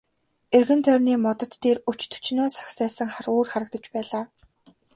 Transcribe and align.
Эргэн 0.57 0.81
тойрны 0.85 1.13
модод 1.25 1.53
дээр 1.63 1.77
өч 1.91 2.01
төчнөөн 2.11 2.51
сагсайсан 2.57 3.09
хар 3.13 3.27
үүр 3.35 3.47
харагдаж 3.49 3.85
байлаа. 3.95 4.25